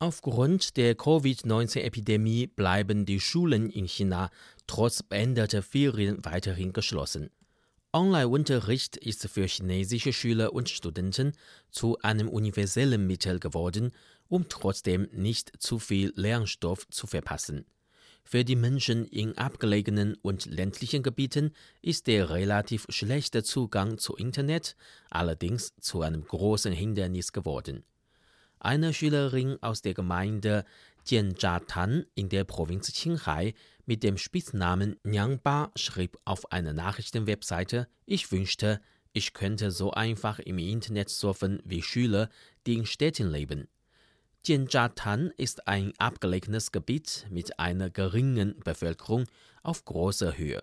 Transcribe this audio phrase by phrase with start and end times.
[0.00, 4.30] Aufgrund der Covid-19-Epidemie bleiben die Schulen in China
[4.68, 7.30] trotz beendeter Ferien weiterhin geschlossen.
[7.92, 11.32] Online-Unterricht ist für chinesische Schüler und Studenten
[11.72, 13.90] zu einem universellen Mittel geworden,
[14.28, 17.66] um trotzdem nicht zu viel Lernstoff zu verpassen.
[18.22, 21.50] Für die Menschen in abgelegenen und ländlichen Gebieten
[21.82, 24.76] ist der relativ schlechte Zugang zu Internet
[25.10, 27.82] allerdings zu einem großen Hindernis geworden.
[28.60, 30.64] Eine Schülerin aus der Gemeinde
[31.06, 33.54] Jianzhatan in der Provinz Qinghai
[33.86, 38.80] mit dem Spitznamen Nyangba schrieb auf einer Nachrichtenwebseite, ich wünschte,
[39.12, 42.28] ich könnte so einfach im Internet surfen wie Schüler,
[42.66, 43.68] die in Städten leben.
[44.44, 49.24] Jianzhatan ist ein abgelegenes Gebiet mit einer geringen Bevölkerung
[49.62, 50.60] auf großer Höhe.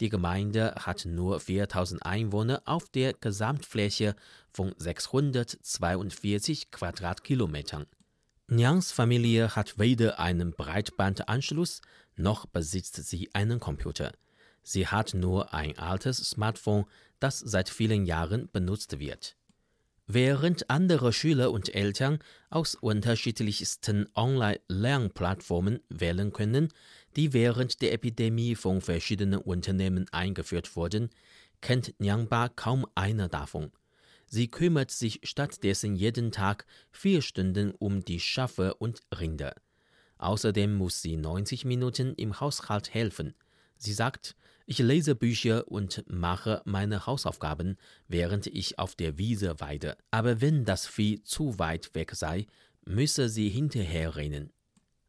[0.00, 4.14] Die Gemeinde hat nur 4000 Einwohner auf der Gesamtfläche
[4.50, 7.86] von 642 Quadratkilometern.
[8.48, 11.80] Niangs Familie hat weder einen Breitbandanschluss
[12.14, 14.12] noch besitzt sie einen Computer.
[14.62, 16.86] Sie hat nur ein altes Smartphone,
[17.20, 19.36] das seit vielen Jahren benutzt wird.
[20.08, 26.68] Während andere Schüler und Eltern aus unterschiedlichsten Online-Lernplattformen wählen können,
[27.16, 31.10] die während der Epidemie von verschiedenen Unternehmen eingeführt wurden,
[31.60, 33.72] kennt Nyangba kaum einer davon.
[34.28, 39.54] Sie kümmert sich stattdessen jeden Tag vier Stunden um die Schafe und Rinder.
[40.18, 43.34] Außerdem muss sie 90 Minuten im Haushalt helfen.
[43.78, 47.76] Sie sagt, ich lese Bücher und mache meine Hausaufgaben,
[48.08, 49.96] während ich auf der Wiese weide.
[50.10, 52.46] Aber wenn das Vieh zu weit weg sei,
[52.84, 54.52] müsse sie hinterher rennen.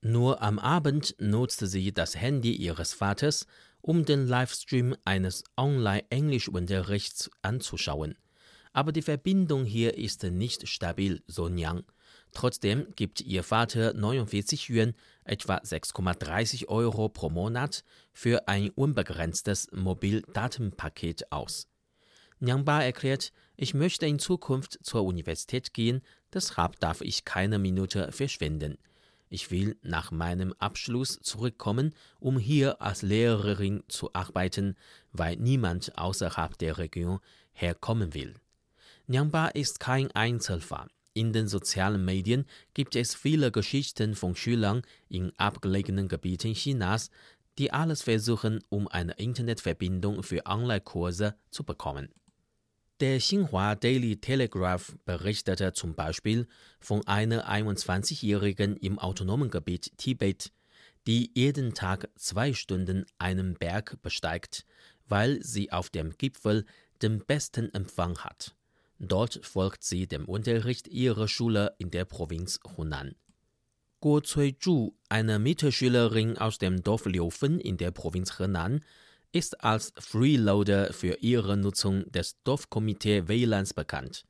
[0.00, 3.46] Nur am Abend nutzte sie das Handy ihres Vaters,
[3.82, 8.16] um den Livestream eines Online-Englischunterrichts anzuschauen.
[8.72, 11.84] Aber die Verbindung hier ist nicht stabil, so Nyang.
[12.32, 21.30] Trotzdem gibt ihr Vater 49 Yuan, etwa 6,30 Euro pro Monat, für ein unbegrenztes Mobildatenpaket
[21.30, 21.68] aus.
[22.40, 28.78] Nyangba erklärt, ich möchte in Zukunft zur Universität gehen, deshalb darf ich keine Minute verschwenden.
[29.28, 34.76] Ich will nach meinem Abschluss zurückkommen, um hier als Lehrerin zu arbeiten,
[35.12, 37.20] weil niemand außerhalb der Region
[37.52, 38.34] herkommen will.
[39.12, 40.88] Nyangba ist kein Einzelfall.
[41.12, 44.80] In den sozialen Medien gibt es viele Geschichten von Schülern
[45.10, 47.10] in abgelegenen Gebieten Chinas,
[47.58, 52.08] die alles versuchen, um eine Internetverbindung für Online-Kurse zu bekommen.
[53.00, 56.48] Der Xinhua Daily Telegraph berichtete zum Beispiel
[56.80, 60.52] von einer 21-Jährigen im autonomen Gebiet Tibet,
[61.06, 64.64] die jeden Tag zwei Stunden einen Berg besteigt,
[65.06, 66.64] weil sie auf dem Gipfel
[67.02, 68.56] den besten Empfang hat.
[69.04, 73.16] Dort folgt sie dem Unterricht ihrer Schule in der Provinz Hunan.
[74.00, 78.84] Guo Cui-zhu, eine Mitschülerin aus dem Dorf Liufen in der Provinz Henan,
[79.32, 84.24] ist als Freeloader für ihre Nutzung des Dorfkomitee WLANs bekannt.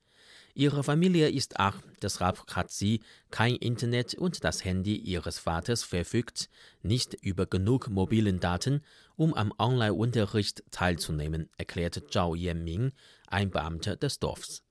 [0.55, 6.51] Ihre Familie ist arm, deshalb hat sie kein Internet und das Handy ihres Vaters verfügt
[6.83, 8.83] nicht über genug mobilen Daten,
[9.17, 12.93] um am Online-Unterricht teilzunehmen, erklärte Zhao Yanming,
[13.29, 14.63] ein Beamter des Dorfs.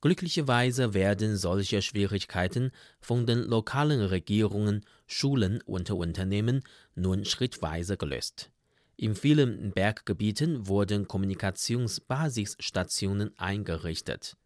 [0.00, 6.64] Glücklicherweise werden solche Schwierigkeiten von den lokalen Regierungen, Schulen und Unternehmen
[6.96, 8.50] nun schrittweise gelöst.
[8.96, 14.36] In vielen Berggebieten wurden Kommunikationsbasisstationen eingerichtet.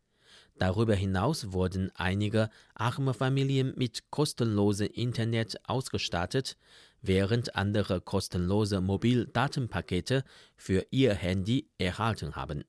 [0.59, 6.57] Darüber hinaus wurden einige arme Familien mit kostenlosem Internet ausgestattet,
[7.03, 10.25] während andere kostenlose Mobildatenpakete
[10.57, 12.65] für ihr Handy erhalten haben.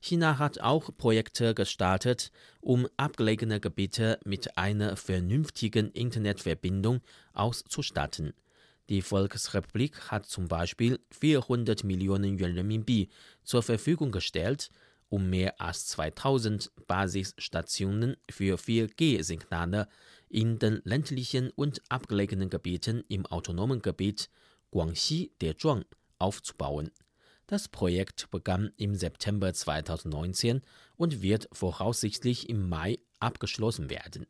[0.00, 7.02] China hat auch Projekte gestartet, um abgelegene Gebiete mit einer vernünftigen Internetverbindung
[7.34, 8.32] auszustatten.
[8.88, 13.10] Die Volksrepublik hat zum Beispiel 400 Millionen Yuan Renminbi
[13.44, 14.70] zur Verfügung gestellt,
[15.12, 19.86] um mehr als 2000 Basisstationen für 4G-Signale
[20.30, 24.30] in den ländlichen und abgelegenen Gebieten im autonomen Gebiet
[24.70, 25.84] Guangxi Dezhuang
[26.18, 26.90] aufzubauen.
[27.46, 30.62] Das Projekt begann im September 2019
[30.96, 34.26] und wird voraussichtlich im Mai abgeschlossen werden